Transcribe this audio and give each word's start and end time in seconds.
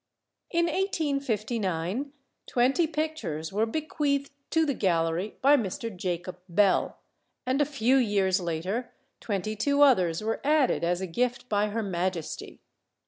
In 0.49 0.65
1859, 0.65 2.11
twenty 2.47 2.87
pictures 2.87 3.53
were 3.53 3.67
bequeathed 3.67 4.31
to 4.49 4.65
the 4.65 4.73
gallery 4.73 5.35
by 5.43 5.55
Mr. 5.55 5.95
Jacob 5.95 6.39
Bell, 6.49 6.97
and 7.45 7.61
a 7.61 7.65
few 7.65 7.97
years 7.97 8.39
later 8.39 8.95
twenty 9.19 9.55
two 9.55 9.83
others 9.83 10.23
were 10.23 10.41
added 10.43 10.83
as 10.83 11.01
a 11.01 11.05
gift 11.05 11.47
by 11.49 11.67
Her 11.67 11.83
Majesty. 11.83 12.61